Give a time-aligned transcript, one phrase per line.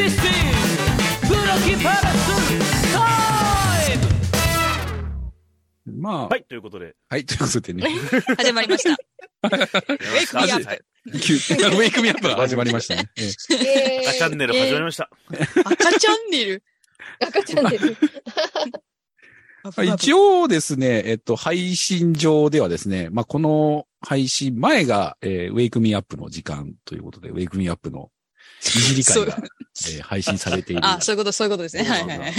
[0.00, 0.16] This is
[1.28, 2.04] 黒木パラス
[2.94, 2.98] タ
[3.92, 3.96] イ
[5.84, 6.94] ムまあ、はい、ということで。
[7.10, 7.84] はい、ということでね。
[8.38, 8.92] 始まりました。
[8.92, 13.10] ウェイクミーアップ急ウェイクミアップが始まりましたね。
[13.18, 15.10] ええ赤チャンネル始まりました。
[15.66, 16.62] 赤チャンネル？
[17.20, 17.96] 赤チャンネル。
[19.64, 28.10] ま あ一応ですね、えっと、配信上ではですね、まあ、この配信前が、えーウェイクミアップの時間ということで、ウェイクミアップの
[28.60, 30.84] いじり会が、えー配信されている。
[30.84, 31.84] あ、そういうこと、そういうことですね。
[31.84, 32.32] はいはいはい。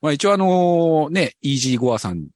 [0.00, 2.26] まあ一応あのね、イージーゴアさん、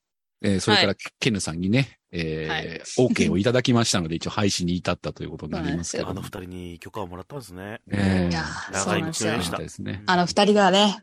[0.43, 6.09] えーそれからケヌさんにね、えー OK をいただきましたので、一応配信に至ったということになりますけど。
[6.09, 7.81] あの二人に許可をもらったんですね。
[7.91, 9.51] えーいやーそう長い道のりでし。
[9.51, 9.59] た。
[9.59, 10.03] ですね。
[10.07, 10.99] あの二人がね、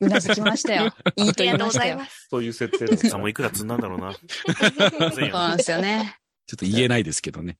[0.00, 0.94] うなずきましたよ。
[1.16, 2.00] いいと言いましたよ。
[2.08, 2.28] す。
[2.30, 4.12] そういう設定ですさんもいくら積んだんだろうな。
[5.12, 6.18] そうなんですよね。
[6.46, 7.58] ちょっと言えないですけどね。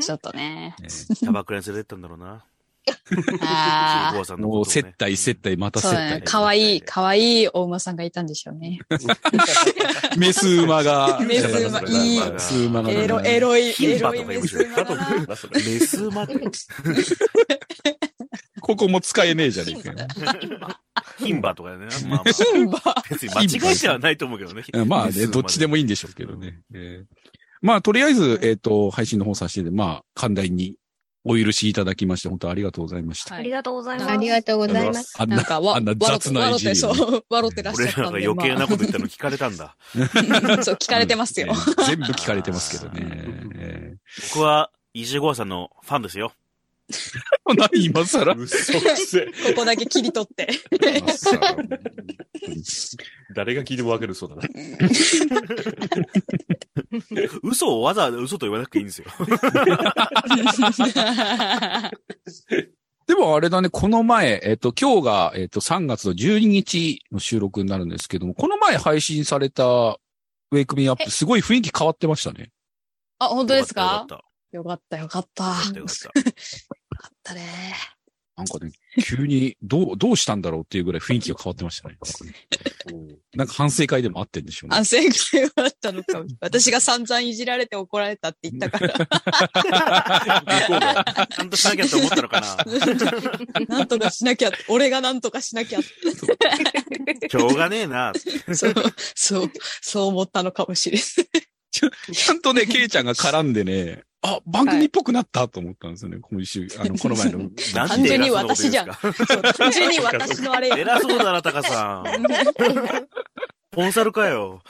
[0.00, 0.76] ちょっとね。
[0.82, 2.44] えーキャバクラに連れてったんだろうな。
[3.42, 5.70] あゴアさんのもうことをね接待、接待、まあ。
[5.70, 6.10] た接そうだね。
[6.16, 6.22] 待。
[6.24, 8.80] かわいい、かわいいお馬さんがいたんでしょうね。
[10.16, 11.20] メス馬が。
[11.20, 12.90] メス馬えーいいメス馬が。
[12.90, 15.26] エロ、エロい、エロいメス馬だな。
[15.26, 16.34] なそれメス馬って。
[18.60, 20.08] ここも使えねえじゃねえかよ。
[21.20, 21.86] 牝馬とかね。
[22.08, 22.24] まあまあ。
[22.24, 22.80] 牝馬。
[23.10, 24.64] 別に間違えてはないと思うけどね。
[24.84, 26.60] まあね、どっちでもいいんでしょうけどね。
[26.74, 30.76] えーまあ、とりあえず、えっ、と、配信の方させて、まあ、寛大に
[31.28, 33.34] お許しいただきまして、本当ありがとうございました。
[33.34, 34.10] はいありがとうございます。
[34.10, 35.14] ありがとうございます。
[35.18, 38.20] あんな、なんか、わ、あんな雑な笑って、いじりをそう、笑ってらっしゃ俺ったんで。
[38.20, 39.76] らが余計なこと言ったの聞かれたんだ。
[39.94, 41.50] ま あそう、聞かれてますよえ。
[41.50, 43.06] ー全部聞かれてますけどね。
[43.56, 43.94] え
[44.32, 46.32] 僕は、イージーゴアさんのファンですよ。
[46.90, 48.34] ー 何今更？
[48.34, 49.26] 嘘くせ。
[49.26, 50.48] ここだけ切り取って。
[53.34, 54.42] 誰が聞いてもわかるそうだな。
[57.42, 59.06] 嘘をわざわざ嘘と言わなくていいんですよ。
[63.06, 72.50] でもあれだね、この前、えっ、と、今日が、えっ、と、3月の12日の収録になるんですけども、この前配信されたウェイクミーアップ、すごい雰囲気変わってましたね。
[73.20, 74.06] あ、本当ですか？
[74.56, 75.54] よかっよかった、よかった。
[75.72, 75.78] た。
[75.78, 76.20] よよかった。
[76.20, 76.24] よ
[76.98, 77.42] かったね。
[78.36, 78.70] なんかね、
[79.02, 81.96] 急に、どう、どうしたんだろうっていうぐらい雰囲気が変わってましたね。
[83.34, 84.84] なんか反省会でもあってんでしょうね反。
[84.84, 86.26] 省会はあったのかも。
[86.40, 89.06] 私が散々いじられて怒られたって言ったから。
[91.14, 91.26] た。
[91.28, 92.56] ちゃんとしなきゃって思ったのかな。
[93.76, 95.80] なんとかしなきゃ、俺がなんとかしなきゃ。
[95.80, 98.12] しょうがねえな。
[98.54, 98.74] そう、
[99.14, 101.06] そう、そう思ったのかもしれない。
[101.70, 106.18] ちゃんとね、ケイちゃんが絡んでね、あ、番組っぽくなったと思ったんですよね。
[106.20, 107.38] 今週、あの、この前の。
[107.74, 108.98] なん単純に私じゃんか。
[109.00, 110.76] そう単純に私のあれよ。
[110.76, 112.24] 偉そうだな、タカさん。
[113.76, 114.62] コンサルかよ。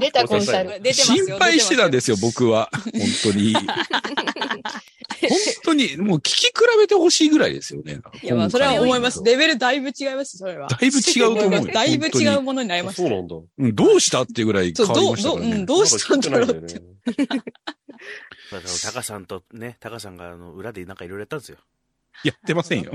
[0.00, 0.80] 出たコンサル。
[0.80, 2.70] 出てますよ心配してたんでですよ、僕は。
[2.72, 3.52] 本当に。
[3.52, 3.68] 本
[5.64, 8.00] 当に、もう聞き比べてほしいぐらいですよね。
[8.22, 9.22] いや、まあ、それは思います。
[9.22, 10.66] だレベルだいぶ違います、それは。
[10.80, 11.72] いぶ違うと思うよ。
[11.72, 13.02] だいぶ違う本ものになりました。
[13.02, 13.36] そうなんだ。
[13.58, 15.66] うんどうしたっていうぐらい変わりましたからそうどうどううんね。
[15.66, 16.80] どうしたんだろうって。
[18.82, 21.58] タカさんとね、タカさんがあの裏でなんかいろいろやったんですよ。
[22.24, 22.92] やってませんよ。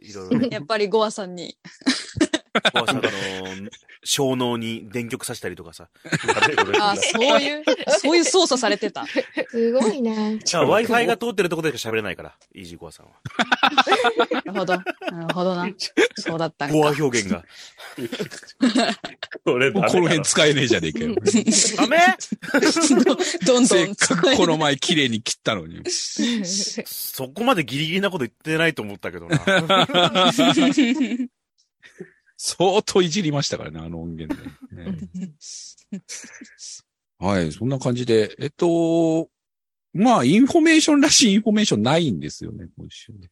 [0.00, 0.48] いろいろね。
[0.50, 1.56] やっぱりゴアさんに。
[2.52, 3.02] こうさあの、
[4.02, 5.88] 小脳に電極さしたりとかさ。
[6.80, 7.64] あ、そういう、
[8.00, 9.06] そういう操作されてた。
[9.50, 10.36] すごいな。
[10.38, 13.12] じゃあ Wi-Fi が通ってるところでしか喋れないから、イージーコアさんは。
[14.44, 14.74] なるほど。
[14.74, 15.68] なるほどな。
[16.16, 16.68] そうだった。
[16.68, 17.44] コア表現が。
[19.44, 21.14] これこの辺使えねえじゃねえかよ。
[21.76, 21.98] ダメ？
[23.46, 23.94] どんどせっん。
[23.94, 25.82] かくこの前綺麗に切ったのに。
[25.90, 29.38] そこまでギリギリなこと言ってないと思ったけどな。
[32.42, 34.34] 相当いじりましたからね、あの音源
[34.74, 34.98] で、ね
[37.18, 39.28] はい、そんな感じで、えっと、
[39.92, 43.28] まあ、インフォメーションらしいインフォメーションないんですよね、今週ね。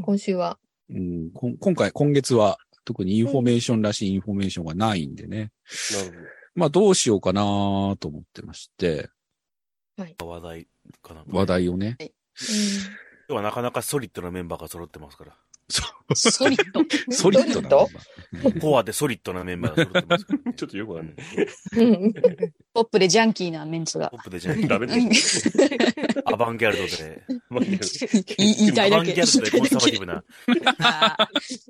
[0.00, 0.58] 今週は。
[0.88, 2.56] うん、こん今回、今月は、
[2.86, 5.52] 特にインフォメーションらしいインフォメーションがないんでね。
[5.92, 7.42] なるまあ、どうしようかな
[8.00, 9.10] と思ってまして、
[9.98, 10.68] 話題
[11.02, 11.22] かな。
[11.28, 11.98] 話題をね。
[12.00, 12.08] 今
[13.28, 15.36] 日はなかなかソリッドなメンバーが揃ってますから。
[15.70, 16.80] ソリッド。
[17.14, 17.88] ソリッド。
[18.60, 20.54] コアでソリッドなメンバーが揃ってますから、ね。
[20.54, 21.16] ちょっとよくわかんない。
[21.76, 22.12] うん
[22.72, 24.16] ポップでジャンキーなメンツがポ。
[24.16, 25.50] ップでじゃないダメでうんす。
[26.24, 27.22] アバンギャルドで。
[27.50, 27.78] まあいいや
[28.38, 28.94] 言いたいだけ。
[28.94, 30.24] アバンギャルドでコンサバティブな。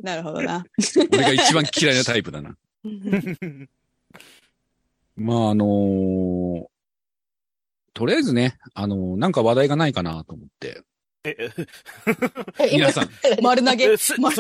[0.03, 0.65] なるほどな。
[1.13, 2.57] 俺が一番嫌いなタイプだな。
[5.17, 6.67] まあ、あのー
[7.95, 10.83] とりあえずね、あのーなんか話題がないかなと思って。
[11.29, 11.51] え、
[12.61, 13.11] え皆さん、
[13.43, 13.97] 丸投げ。
[13.97, 14.31] その、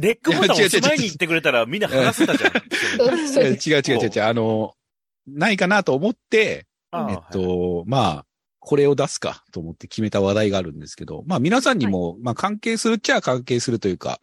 [0.00, 2.52] レックボタンを押す前に言ってくれたらみんな話せたじゃん。
[3.00, 4.80] 違う違う違う違う、あのー
[5.26, 8.26] ないかなと思って、えっと、まあ、
[8.58, 14.20] これを出すかと思って決めた話題があるんですけど、まあ皆さんにも、まあ関係するっちゃ関係するというか、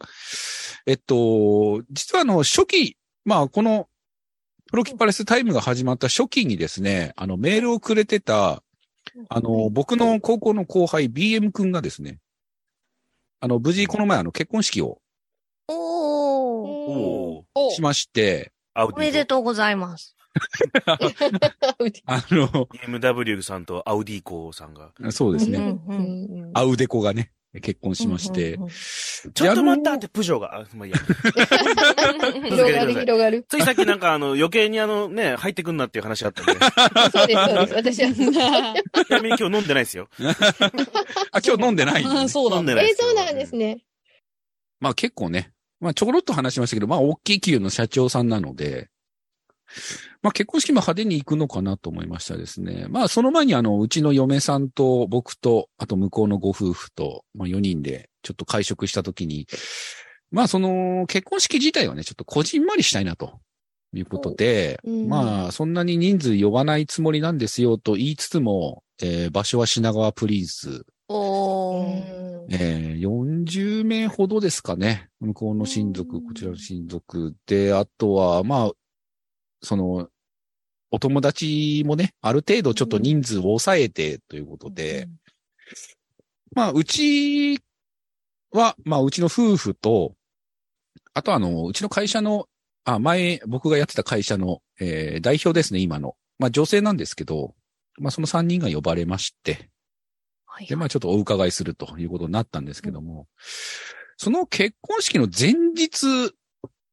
[0.86, 3.88] えっと、実はあの、初期、まあこの、
[4.70, 8.62] プロキパレスタイムが始まった初期にですね、あの、メールをくれてた、
[9.28, 12.18] あの、僕の高校の後輩 BM 君がですね、
[13.40, 15.00] あの、無事この前あの、結婚式を
[15.68, 15.76] おー。
[15.76, 17.68] おお。
[17.68, 20.16] おしまして、アウディおめでとうございます。
[20.86, 24.92] あの、BMW さんとアウディコさんが。
[25.10, 28.70] そうですね、うんうんアウデコがね、結婚しまして、うんうんうん
[29.34, 30.60] ちょっと待ったってプジョーが。
[30.60, 30.98] あまあいいや。
[32.48, 33.44] 広がる広がる。
[33.48, 36.52] ついさっきなんかあの余計にあのね、入ってくんなっていう話あったんで。
[36.52, 37.98] そうです、そうです。
[37.98, 38.74] 私は。
[39.04, 40.08] ちなみに今日飲んでないですよ。
[41.32, 43.82] あ、今日飲んでないね、あそうだ飲んでないえー、そうなんですね。
[44.78, 48.88] まあ結構ね、まあちょろっと話しましたけど、まあ大きい企業の社長さんなので、
[50.22, 52.86] まあ結婚式も派手に行くのかなと思いましたですね。
[52.88, 59.46] まあその前にあの、うちの嫁さんと僕と、あと向こうのご夫婦と、まあ4人でちょっと会食したときに、
[60.30, 63.40] まあその結婚式自体はね、ちょっとこじんまりしたいなと。
[63.94, 71.86] いうことで、うんまあ、そんなに人数呼ばないつもりなんですよと言いつつも、えー場所は品川プリンスお
[72.50, 75.08] えー40名ほどですかね。
[75.20, 78.70] 向こうの親族、こちらの親族で、あとは、まあ、
[79.62, 80.08] その、
[80.90, 85.08] お友達もね、ある程度ちょっと人数を抑えてということで、
[86.52, 87.60] まあ、うち
[88.52, 90.14] は、まあ、うちの夫婦と、
[91.12, 92.46] あとあの、うちの会社の、
[92.84, 96.16] あ、前、僕がやってた会社の、えー代表ですね、今の。
[96.38, 97.54] まあ、女性なんですけど、
[97.98, 99.68] まあ、その3人が呼ばれまして、
[100.58, 103.28] はいで、まあちょっとお伺いするということになったんですけども、
[104.16, 106.32] その結婚式の前日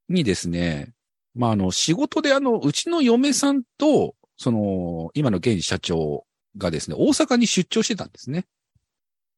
[0.07, 0.93] にですね、
[1.35, 6.25] まああの仕事であの、うちの嫁さんと、その、今の現社長
[6.57, 8.45] がですね、大阪に出張してたんですね。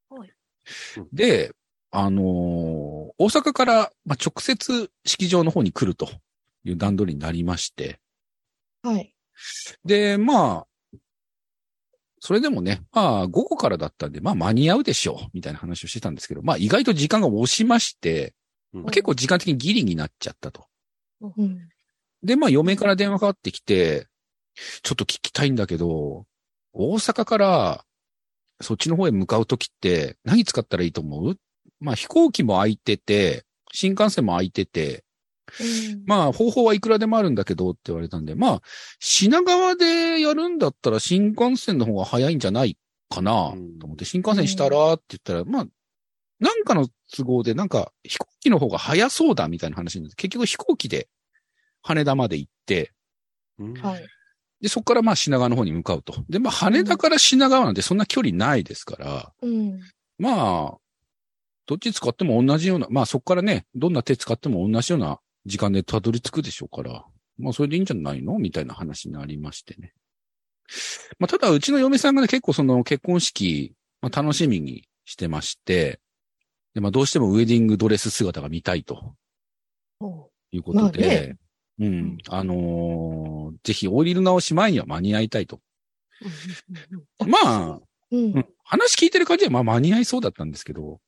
[0.10, 0.32] はい
[1.14, 1.54] で、
[1.92, 2.24] あのー
[3.20, 6.10] 大阪から、まあ、直接式場の方に来ると
[6.64, 8.00] いう段取りになりまして、
[8.84, 9.16] はい。
[9.86, 10.98] で、まあ、
[12.20, 18.34] それでもね、まあ、午後からだったんで、まあ、間に合うでしょう、みたいな話をしてたんですけど、まあ、意外と時間が押しまして、
[18.74, 20.66] うん結構時間的にギリになっちゃったと。
[21.22, 21.70] うん。
[22.24, 24.08] で、まあ、嫁から電話かかってきて、
[24.84, 26.26] ちょっと聞きたいんだけど、
[26.74, 27.84] 大阪から、
[28.62, 31.38] そっちの方へ向かうときって、何使ったらいいと思う？
[31.80, 35.04] まあ、飛行機も空いてて、新幹線も空いてて、
[36.06, 38.62] まあ、方法はいくらでもあるんだけどって言われたんで、まあ、
[39.00, 42.78] 品川でやるんだったら新幹線の方が早いんじゃない
[43.10, 45.68] かなうんと思って、新幹線したらって言ったら、まあ、
[46.40, 51.08] なんかの都合で、なんか飛行機の方が早そうだみたいな話になって、結局飛行機で
[51.82, 52.92] 羽田まで行って、
[53.60, 54.06] うんはい。
[54.62, 56.24] で、そこからまあ品川の方に向かうと。
[56.30, 59.80] で、まあ羽田から品川なんてそんな距離ないですから、うん。
[60.18, 60.78] まあ、
[61.68, 67.06] どっち使っても同じような、まあそこからね、どんな手使っても同じような時間でたどり着くでしょうから、
[67.38, 68.40] まあそれでいいんじゃないの？
[68.40, 69.94] みたいな話になりましてね。
[71.20, 76.00] まあただうちの嫁さんがね、結構その結婚式、まあ楽しみにしてまして、
[76.74, 79.14] で、まあどうしてもウェディングドレス姿が見たいと
[80.00, 81.38] おいうことで、まあね
[81.80, 85.60] うん、あのーぜひオイル直し前には間に合いたいと。
[87.20, 87.80] まあ、
[88.12, 88.48] うんうん。
[88.64, 91.00] 話聞いてる感じはまあ間に合いそうだったんですけど、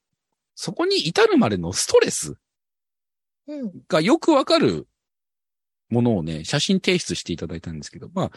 [0.55, 2.35] そこに至るまでのストレス
[3.47, 3.71] うん。
[3.87, 4.87] がよくわかる
[5.89, 8.31] ものをね、写真提出していただいたんですけど、まあ、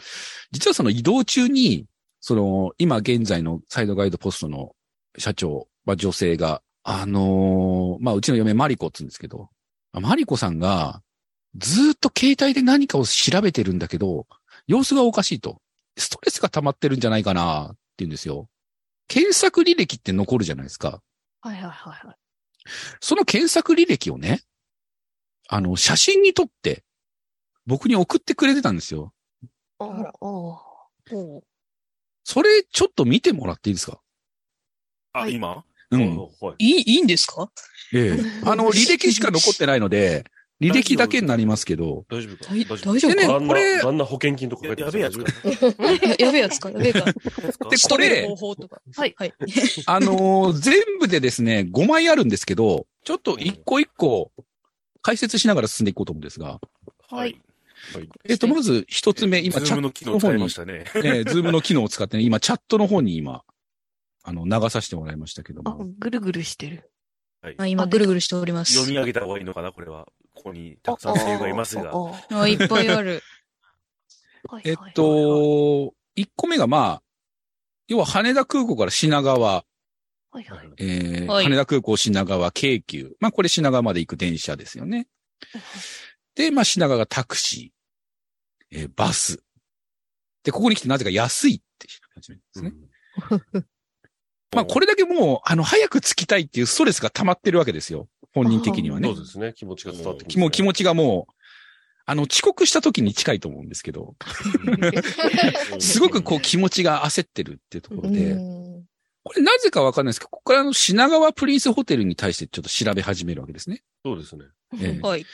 [0.51, 1.85] 実はその移動中に、
[2.19, 4.71] その、今現在のサイドガイドポストの
[5.17, 9.49] 社長、まあ女性が、あのーまあうちの嫁マリコって言うんですけど、
[9.91, 11.01] あマリコさんが、
[11.55, 14.27] ずーっと携帯で何かを調べてるんだけど、
[14.67, 15.61] 様子がおかしいと。
[15.97, 18.49] ストレスが溜まってるんじゃないかなって言うんですよ。
[19.07, 21.01] 検索履歴って残るじゃないですか。
[21.41, 22.15] はいはいはいはい。
[22.99, 24.41] その検索履歴をね、
[25.49, 26.83] あの、写真に撮って、
[27.67, 29.13] 僕に送ってくれてたんですよ。
[29.77, 30.57] おあらお
[31.11, 31.43] お
[32.23, 33.99] それ、ちょっと見てもらっていいですか？
[35.11, 35.63] あ、はい今？
[35.91, 36.17] うん。
[36.17, 36.65] はい。
[36.65, 37.51] いい、いいんですか？
[37.93, 38.19] ええ。
[38.45, 40.25] あの、 履歴しか残ってないので、
[40.69, 42.53] 履歴だけになりますけど、大丈夫か？
[42.53, 45.25] 大丈夫でね旦これ那、旦那保険金とかや書いてやべえやつか。
[45.47, 47.05] ややべえやつか、やべえか？
[47.05, 47.13] で
[47.89, 48.81] これ方法とか。
[48.95, 49.13] はい。
[49.17, 49.33] はい。
[49.85, 54.31] あのー全部でですね、5枚あるんですけど、ちょっと一個一個
[55.01, 56.59] 解説しながら進んでいこうと思うんですが、
[57.09, 57.41] はい。
[58.29, 60.85] えっと、まず一つ目、今、チャッズームの機能使いましたね。
[60.93, 63.43] ト、ね、ズームの機能を使ってね、今、チャットの方に今、
[64.23, 66.89] あの、流させてもらいましたけどあも。、ぐるぐるしてる。
[67.57, 68.73] あ今、ぐるぐるしております。
[68.75, 70.07] 読み上げた方がいいのかなこれは。
[70.33, 71.95] ここにたくさんセリフがいますが。
[71.95, 73.21] おおあ、いっぱいある。
[74.49, 77.03] はいえっと、1個目がまあ、
[77.87, 80.69] 要は羽田空港から品川、はいはい。
[80.79, 83.15] えーはい羽田空港品川京急。
[83.19, 85.07] まあこれ品川まで行く電車ですよね。
[86.35, 89.43] で、まあ品川がタクシー、えーバス。
[90.43, 92.71] で、ここに来てなぜか安いって始めるんで
[93.51, 93.63] すね。
[94.53, 98.07] まあこれだけもう、あの、早く着きたいっていうストレスが溜まってるわけですよ。
[98.33, 99.19] 本人的にはねそう。
[99.19, 99.53] ですね。
[99.55, 101.33] 気持ちが伝わってきもう気持ちがもう、
[102.05, 104.15] あの、遅刻した時に近いと思うんですけど、
[105.79, 108.63] すごくこう気持ちが焦ってるっていうところで、うん
[109.25, 113.81] これなぜかわかんないですけど、ここからあの品川プリンスホテルに対してちょっと調べ始めるわけですね。
[114.03, 114.43] そうですね。
[114.81, 115.25] ええはい。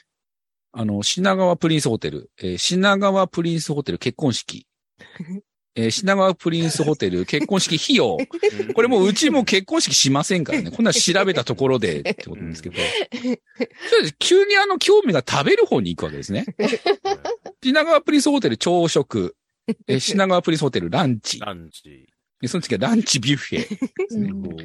[0.71, 4.67] あの、品川プリンスホテル、えー品川プリンスホテル結婚式、
[5.75, 8.17] えー品川プリンスホテル 結婚式費用。
[8.73, 10.71] これもううちも結婚式しませんからね。
[10.71, 12.75] こんなの調べたところで ってことなんですけど。
[14.19, 16.45] 急にあの興味が食べる方に行くわけですね。
[17.63, 19.35] 品川プリンスホテル朝食、
[19.88, 21.39] えー品川プリンスホテルランチ。
[21.39, 22.07] ランチ。
[22.41, 23.67] でその次はランチビュッフェで
[24.09, 24.29] すね。
[24.29, 24.57] うん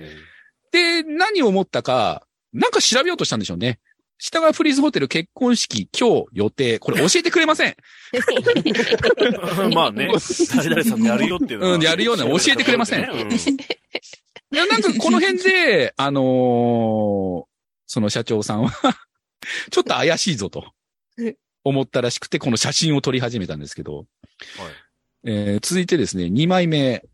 [0.74, 3.78] で、何を思ったか、なんか調べようとしたんでしょうね。
[4.18, 6.78] 品川プリンスホテル結婚式今日予定。
[6.78, 7.76] これ教えてくれません。
[9.74, 10.08] まあね、
[10.54, 13.10] 誰々さんでやるよっていうのはうんやるような教えてくれません。
[13.10, 13.32] うん。
[13.32, 17.44] いや、なんかこの辺で、あのー
[17.86, 18.72] その社長さんは、
[19.70, 20.72] ちょっと怪しいぞと
[21.64, 24.06] 思ったらしくて、この写真を撮り始めたんですけど、
[25.24, 27.04] えー続いてですね、2枚目、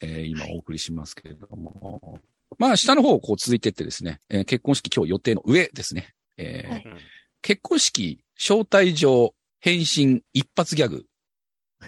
[0.00, 2.20] えー今お送りしますけれども、
[2.58, 6.86] まあ下の方をこう続いてってですね、えー結婚式今日予定の上ですね、えーはい
[7.42, 11.04] 結婚式招待状返信一発ギャグ。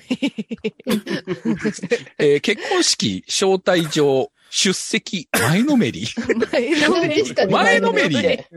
[2.19, 6.07] えー結婚式招待状出席前のめり。
[6.53, 8.49] 前のめりしかね前のめり前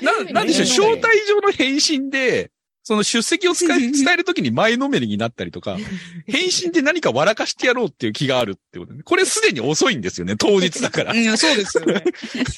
[0.00, 2.50] な、なんでしょう、招待状の返信で、
[2.82, 5.76] その出席を使い伝えるときに前のめりになったりとか、
[6.26, 9.02] 返信で何か笑かしてやろうっていう気があるってことね。
[9.02, 11.12] これすでに遅いんですよね、当日だから。
[11.12, 12.04] うん、そうですよね。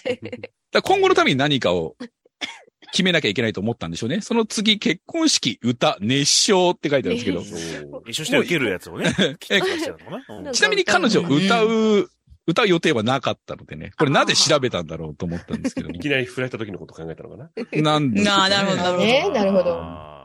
[0.72, 1.96] ら今後のために何かを
[2.92, 4.20] 決めなきゃいけないと思ったんでしょうね。
[4.20, 9.14] その次、結婚式、歌、熱唱って書いてあるんですけど、一緒して受けるやつをね。
[10.52, 12.10] ちなみに彼女歌う、
[12.46, 15.94] 歌う予定はなかったのでね、これなぜ調べたんだろうと思ったんですけども。
[15.96, 17.82] いきなり振られた時のこと考えたのかな？
[17.82, 18.24] なんでね。
[18.24, 19.04] なるほどなるほど。
[19.04, 19.78] ねなるほど。
[19.80, 20.24] あ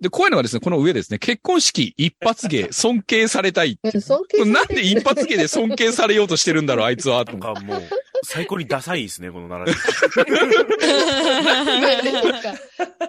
[0.00, 3.88] で、こういうのがですね、この上ですね、結婚式一発芸、 尊敬されたいって。
[3.88, 4.00] いう。
[4.00, 7.24] 尊敬なんで一発芸で尊敬されようとしてるんだろう、あいつは。
[7.24, 7.82] ーなんかもう、
[8.26, 9.72] 最高にダサいですね、この並び。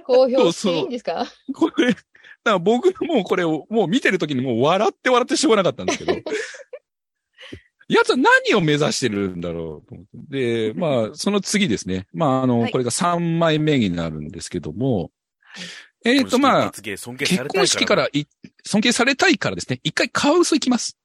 [0.05, 1.25] 公表していいんですか？
[1.53, 2.01] これ、だか
[2.45, 6.13] ら僕もうこれを、もう見てる時にもう笑って笑ってしょうがなかったんですけど。
[7.89, 10.71] 奴は何を目指してるんだろうと思って。
[10.71, 12.05] で、まあ、その次ですね。
[12.13, 15.09] まあ、あの、はいこれが3枚目になるんですけども、
[16.05, 18.25] えっ、と、まあ、罰ゲー尊敬されたい結婚式からい
[18.63, 20.97] 尊敬されたいからですね、一回カワウソ行きます。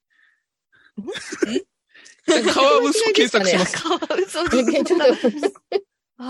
[2.27, 3.83] カワウソ検索します。
[3.83, 4.67] カワウソちょっと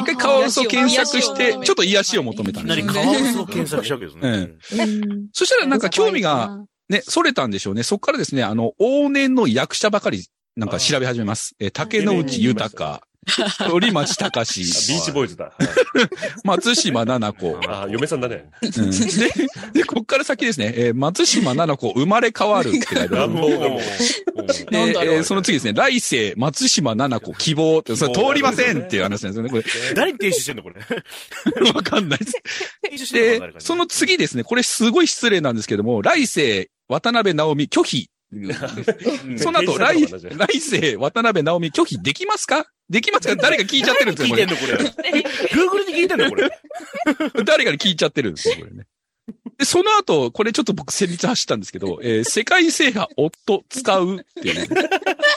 [0.01, 2.87] 一回カワウソ検索して、ちょっと癒しを求めたんですよ。
[2.87, 4.85] カワウソを検索したわけですね。
[4.85, 7.83] うんそしたらなんか興味が、ね、それたんでしょうね。
[7.83, 11.55] そこからですね、あの、往年の役者ばかり、なんか調べ始めます。
[11.59, 13.03] えー竹野内豊、
[13.69, 15.45] 鳥町あ隆ビーチボーイズだ。
[15.45, 15.69] はい
[16.45, 17.61] 松島奈々子。
[17.71, 18.47] あ、嫁さんだね。
[18.63, 18.99] うんで、
[19.73, 23.17] で、こっから先ですね、えー松島奈々子生まれ変わるって書いてある。
[23.17, 23.81] 乱暴がもう。
[24.47, 29.51] で、なんだろうえーその次ですね、来世、松島奈々子希望って、それ通りませんっていう話なんですよね。
[29.51, 29.63] こ
[29.95, 30.77] 誰に停止してんのこれ？
[31.65, 32.27] れ、 わかんないで
[32.99, 33.13] す。
[33.13, 38.09] でその次ですね、これすごい失礼なんですけども、来世、渡辺直美拒否。
[38.35, 38.49] う
[39.35, 42.67] んその後、来、来世、渡辺直美拒否できますか？
[42.93, 43.37] できますか？
[43.37, 44.57] 誰か聞いちゃってるんですよ、こ聞いてんの？
[44.57, 44.75] これ。
[45.49, 46.29] Google に聞いてんの？
[46.29, 46.43] これ。
[46.49, 46.51] れ。
[47.45, 48.85] 誰かに聞いちゃってるんですよ、これね。
[49.59, 54.67] で、その後、これちょっと僕戦慄走ったんですけど、えー世界制覇夫使うっていう、ね。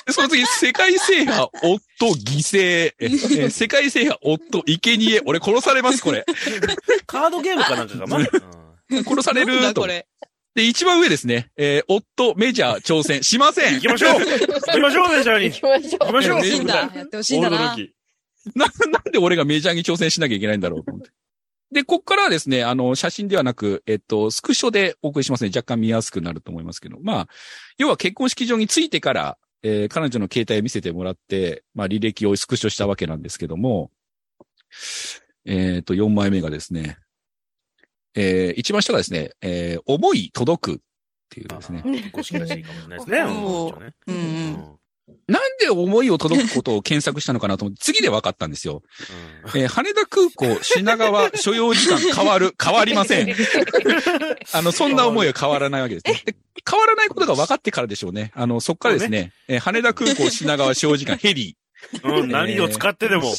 [0.05, 6.25] で、その次、世界制覇夫犠牲、えー 世界制覇夫生贄俺殺されます、これ。
[7.05, 8.17] カードゲームかなんかかな。
[8.17, 8.21] う
[9.01, 9.87] ん殺されなんるとだこ。
[9.87, 10.07] れ。
[10.55, 13.87] で、一番上ですね、えー夫メジャー挑戦 しません行き。
[13.89, 14.25] ましょう行
[14.73, 16.75] きましょうメジャーに行きましょ行きましょうやってほしいんだ。
[16.95, 17.57] やってほしいんだな。
[18.55, 21.11] な、なんで俺がメジャーに挑戦しなきゃいけないんだろうと思って。
[21.71, 25.49] で、こっからはですね、あの、写真ではなく、えっと、スクショでお送りしますね。
[25.49, 26.99] 若干見やすくなると思いますけど。
[27.01, 27.27] まあ、
[27.77, 33.91] 要は結婚式場に着いてから、えー彼女の携帯を見せてもらって、まあ、履歴をスクショしたわけなんですけども、
[35.45, 36.97] えっと、4枚目がですね、
[38.15, 40.79] えー一番下がですね、えー思い届くっ
[41.29, 41.81] ていうですね。
[41.85, 43.19] 結婚式らしいかもしれないですね。
[44.07, 44.75] うん。
[45.27, 48.81] なんで思いを届くことを検索したのかなと思って、 次で分かったんですよ。
[49.53, 53.35] うんえー羽田空港、品川、所要時間変わる、 変わりません。
[54.53, 56.21] あの、そんな思いは変わらないわけですね。
[56.25, 56.35] で
[56.67, 58.31] 変わらないことが分かってからでしょうね。
[58.33, 61.57] あの、そっからですね、えー羽田空港品川使用時間ヘリ。
[62.03, 63.35] うん、何を使ってでも。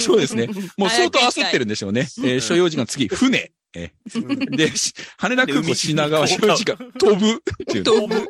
[0.00, 0.48] そうですね。
[0.76, 2.08] もう相当焦ってるんでしょうね。
[2.24, 3.52] えー所要時間次、船。
[3.74, 7.84] えーで、し羽田空港品川使用時間飛ぶっていう。
[7.84, 8.28] 飛ぶ。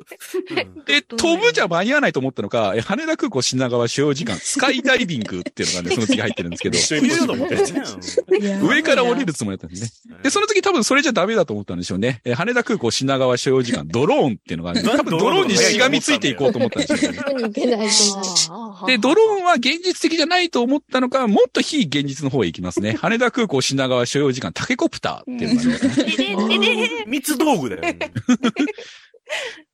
[0.87, 6.79] で、飛ぶじゃ間に合わないと思ったのか、え羽田空港品川使用時間、スカイダイビングっていうのがね、 その次入ってるんですけど。
[8.67, 10.17] 上から降りるつもりだったんですね。
[10.23, 12.21] で、その次多分それじゃダメだと思ったんでしょうね。
[12.25, 17.19] え羽田空港品川所要時間、ドローンっていうのがね、多分ドローンにしがみついていこうと思ったんですよね。
[18.87, 22.97] で、ドローンは現実的じゃないと思ったのか、もっと非現実の方へ行きますね。
[23.01, 27.05] 羽田空港品川所要時間、タケコプターっていうのが。
[27.07, 27.99] 密道具だよね。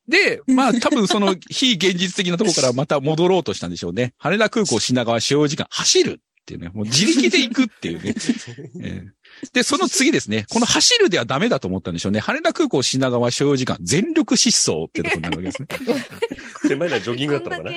[0.09, 4.15] で、まあ多分その非現実的なところからまた戻ろうとしたんでしょうね。
[4.19, 8.15] 羽田空港品川使用時間走るっていうね、もう自力で行くっていうね。
[8.83, 9.20] えー
[9.53, 12.21] で、その次ですね、 この走るではダメだと思ったんでしょうね。
[12.21, 15.69] 羽田空港品川所要時間全力疾走っていうところになるわけですね。
[16.69, 17.77] 手前のはジョギングだったのかな。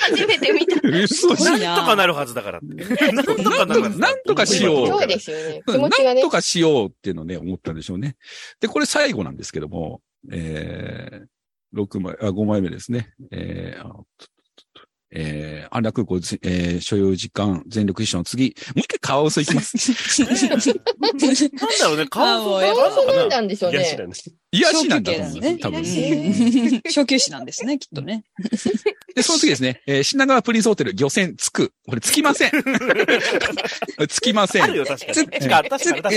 [0.00, 0.80] 初めて見た。
[0.88, 2.66] 嘘じゃんなんとかなるはずだからって。
[3.12, 4.08] なんとかなるはずだ。
[4.08, 5.62] なんとかしようそうですよね。
[5.66, 6.30] 気な持ちがねんと。
[6.30, 8.16] かしようっていうのをね、思ったんでしょうね。
[8.60, 10.00] で、これ最後なんですけども、
[10.30, 13.12] えー、6枚、あ、5枚目ですね。
[13.30, 14.04] えー、あ
[15.12, 19.76] えー、安楽空港、えー、所有時間、全力一緒の次、もう一回カワウソ行きます。
[20.22, 23.78] なんだろうね、顔あもうやっカワウソなんなんでしょうね。
[24.52, 25.80] 癒しなんだと思うんですねね、多分。
[25.80, 28.24] うん初級士なんですね、 きっとね。
[29.14, 31.72] で、その次ですね、えー、品川プリンスホテル、漁船着く。
[31.86, 32.50] これ着きません。
[34.08, 34.62] 着きません。
[34.64, 35.14] あるよ、確かに。
[35.14, 36.14] 確かに、確かに、確かに。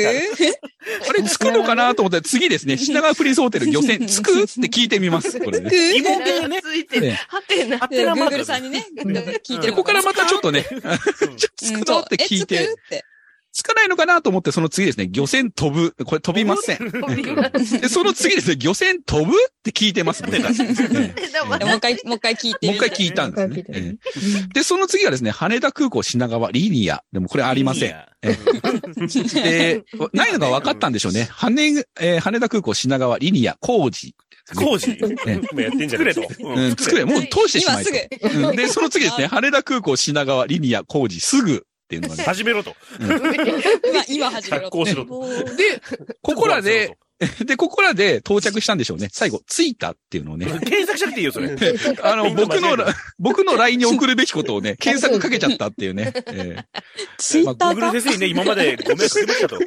[1.10, 5.40] あれ着くのかなと思ったら次ですね、品川プリンスホテル、漁船着くって聞いてみます。
[5.40, 5.70] これね。
[5.70, 6.62] 疑問系ね。
[6.62, 7.78] ついてはてな。
[7.80, 8.86] ハテナマーク Google さんにね、
[9.44, 9.70] 聞いて。
[9.70, 10.66] ここからまたちょっとね、
[11.58, 12.75] 着くのって聞いて、
[13.54, 15.94] つかないのかなと思って、その次ですね、漁船飛ぶ。
[16.06, 16.80] これ飛びません。
[17.82, 20.24] で、その次ですね、漁船飛ぶって聞いてます。
[20.24, 20.40] ね
[21.46, 22.66] もう一回、もう一回聞いて。
[22.66, 23.98] もう一回聞いたんですね
[24.54, 27.04] で、その次はですね、羽田空港品川リニア。
[27.14, 27.96] でもこれありません。
[28.24, 31.28] で、ないのが分かったんでしょうね。
[31.32, 34.16] 羽、えー羽田空港品川リニア工事。
[34.56, 34.98] 工事？
[34.98, 36.24] 今やってんじゃ作れと。
[36.39, 37.06] うん、作れ。
[37.06, 38.30] もう通してしま今えと。
[38.30, 38.48] すぐ。
[38.48, 42.24] うんで、その次ですね、羽田空港品川リニア工事すぐっていうのがね。
[42.26, 42.76] 始めろと。
[43.00, 44.78] 今、今始めろ発。
[44.78, 45.28] 行しろと。
[45.56, 45.82] で、
[46.22, 46.98] ここらで、
[47.46, 49.08] で、ここらで到着したんでしょうね。
[49.12, 50.46] 最後、着いたっていうのをね。
[50.48, 51.56] 検索しなくていいよ、それ。
[52.04, 52.76] あの、僕の
[53.19, 56.12] 僕の LINE に送るべきことをね、検索かけちゃったっていうね。
[56.28, 56.80] え え
[57.17, 57.76] ツイッターか？
[57.76, 59.60] グル先生にね、今までご迷惑かけましたと。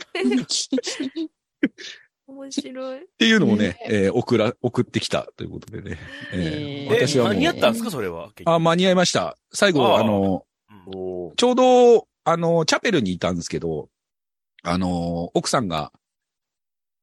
[2.29, 2.98] 面白い。
[2.98, 5.98] っていうのをね、えー送ら、送ってきたということでね。
[6.33, 8.31] えーえー私はもう間に合ったんですか、それは。
[8.44, 9.37] あ、間に合いました。
[9.52, 10.44] 最後、あの、
[11.36, 13.88] ちょうど、あの、チャペルにいたんですけど、
[14.62, 15.92] あの、奥さんが、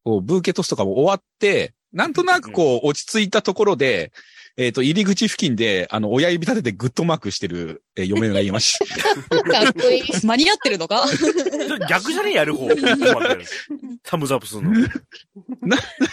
[0.03, 4.11] こう、ブーケトスとかも終わって、なんとなくこう、落ち着いたところで、
[4.55, 9.43] えっ、と、入り口付近で、あの、親指立ててグッドマークしてる、えー嫁がいました。
[9.43, 10.03] かっこいい。
[10.25, 11.05] 間に合ってるのか？
[11.89, 12.33] 逆じゃねえ？
[12.35, 12.67] やる方。
[14.05, 14.71] サムズアップするの。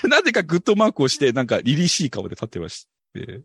[0.09, 3.43] なぜかグッドマークをして、なんか、凛々しい顔で立ってまして。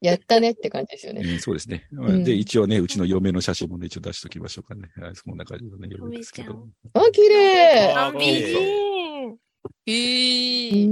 [0.00, 1.22] やったねって感じですよね。
[1.24, 1.88] えーそうですね。
[1.92, 4.88] んで、一応ね、うちの嫁の写真もね、一応出しときましょうかね。
[4.96, 6.66] はい、そんな感じのね、嫁ですけど。
[6.94, 7.92] あ、綺麗。
[7.94, 9.38] ああ、美人。
[9.86, 10.88] へう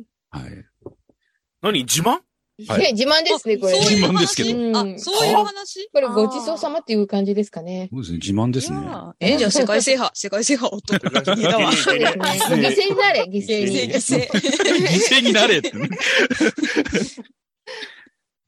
[0.00, 0.64] ーはい。
[1.62, 2.20] 何自慢？
[2.68, 3.72] はいね、自慢ですね、これ。
[3.80, 5.88] 自慢ですけどあ、そういう話？
[5.92, 7.88] これごちそうさまっていう感じですかね。
[7.92, 8.78] そうですね、自慢ですね。
[9.18, 10.94] え、じゃあ世界制覇、 世界制覇をと。
[10.94, 11.72] いいだわ。
[11.72, 12.22] そうですね。
[12.24, 13.76] 犠牲になれ、犠牲に。
[13.92, 14.28] 犠牲。
[14.28, 15.88] 犠牲 になれってね。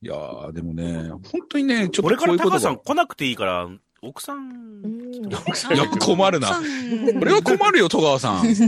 [0.06, 2.78] いやー、でもね、本当にね、ちょっ俺かとこういうことがら高橋さん。
[2.78, 3.68] 来なくていいから、
[4.02, 5.24] 奥さうんん。
[5.26, 5.30] い
[5.76, 6.48] や、困るな。
[7.18, 8.54] これは困るよ、戸川さん。
[8.54, 8.62] そ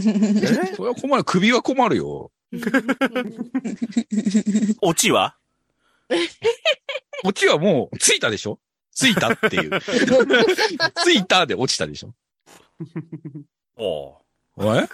[0.82, 1.22] れは困る。
[1.22, 2.32] 首は困るよ。
[4.82, 5.36] オチは？
[7.24, 8.58] オチはもう、ついたでしょ？
[8.90, 9.80] ついたっていう。
[9.80, 12.14] ついたで落ちたでしょ？
[13.76, 14.17] お
[14.64, 14.88] い？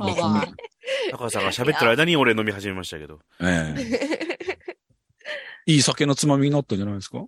[0.00, 0.96] おい。
[1.12, 3.20] 高橋さんが喋ってる間に俺飲み始めましたけど。
[3.40, 4.38] ええ
[5.66, 7.24] いい酒のつまみになったんじゃないですか？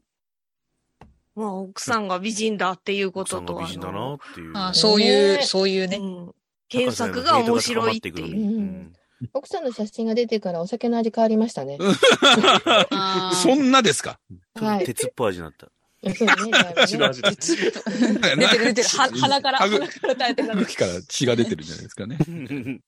[1.37, 4.53] まあ、奥さんが美人だっていうこ奥さんとと、が美人だなっていう。
[4.55, 5.97] あそういう、ねそういうね。
[5.99, 6.35] うん
[6.69, 8.25] 検索が面白いっていう。
[8.25, 8.29] う
[8.61, 8.93] ん
[9.33, 11.79] 奥さんの写真が出てからお酒の味変わりましたね。
[13.43, 14.19] そんなですか？
[14.55, 14.85] はい。
[14.85, 15.69] 鉄っぽい味になった。
[16.13, 17.31] そうねだいぶね血の味だ。
[17.35, 18.89] 出てる出てる。
[18.89, 20.49] は鼻から、鼻から垂れてる。
[20.49, 22.19] 歯茎から血が出てるんじゃないですかね。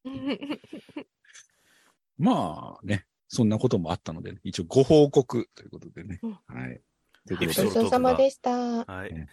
[2.19, 6.21] まあね、そんなこともあったので、一応ご報告ということでね。
[6.23, 6.81] うんはい。
[7.27, 8.51] ということでエピソードごちそうさまでした。
[8.51, 9.29] はい。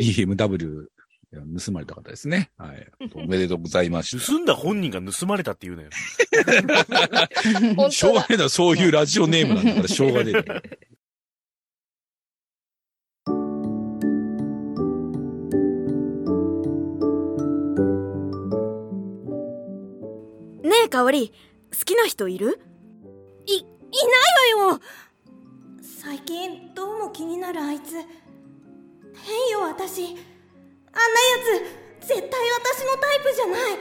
[0.00, 0.86] BMW、
[1.34, 2.50] いや盗まれた方ですね。
[2.56, 2.92] はい。
[3.14, 4.24] おめでとうございました。
[4.24, 5.90] 盗んだ本人が盗まれたって言うのよ。
[7.76, 8.14] 本しょう。
[8.14, 10.93] がないな、そういうラジオネームなんだから、しょうがねえ
[20.84, 21.32] え、かおり、
[21.72, 22.60] 好きな人いる？
[23.46, 23.68] い、いな
[24.50, 24.80] いわよ
[25.80, 27.94] 最近どうも気になるあいつ。
[27.94, 28.02] 変
[29.52, 30.04] よ、私。
[30.04, 30.18] あんなや
[32.00, 33.78] つ、絶対私のタイプじゃない。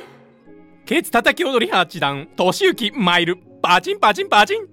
[0.85, 4.71] ケツ叩き踊り八段、年行マイル、パチンパチンパチン、絶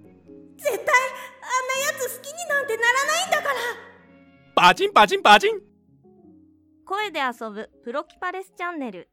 [0.70, 3.54] 対、あんなやつ好きになんてならないんだから。
[4.54, 5.60] パチンパチンパチン。
[6.84, 9.08] 声で遊ぶプロキパレスチャンネル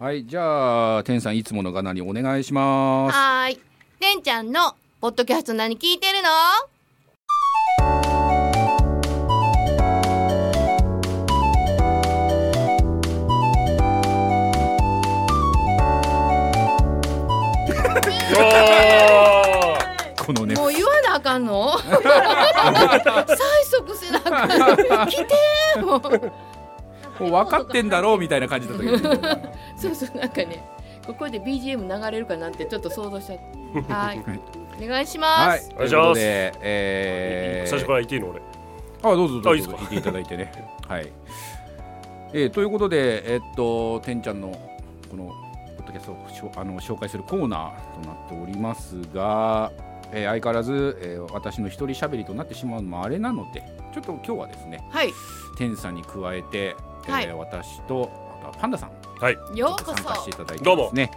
[0.00, 3.16] はい、じゃあ、天さんいつものがなにお願いします。
[3.16, 3.60] はーい。
[3.98, 6.28] てんちゃんのポッドキャスト何聞いてるの？
[18.40, 19.78] あ
[20.16, 21.72] このね、もう言わなあかんの？
[21.72, 21.82] 催
[23.64, 25.08] 促せなあかん。
[25.08, 26.00] 来てーもう。
[27.18, 29.47] もう分かってんだろうみたいな感じだったけど、
[29.78, 30.62] そうそう、なんかね、
[31.06, 33.92] ここで BGM 流れるかなんてちょっと想像しちゃって。
[33.92, 34.24] はい。
[34.84, 35.68] お願いします。
[35.70, 38.40] はい、お願いしますということで、えー、最初から言っていいの俺。
[39.02, 40.52] あ、どうぞどあいいですかうぞ聞いていただいてね。
[40.88, 41.12] はい。
[42.32, 44.48] えーということで、えっと、てんちゃんの
[45.10, 45.24] この
[45.78, 49.72] ポッドキャストをしょあの紹介するコーナーとなっておりますが、
[50.12, 53.62] えー相変わらず、えー私の一人喋りとなってしまうのもあれなので、
[53.94, 55.10] ちょっと今日はですね、はい。
[55.56, 60.38] てんさんに加えて、えーはい私とはパンダさん、ようこ参加していそ。
[60.38, 61.10] ただいてどうもますね。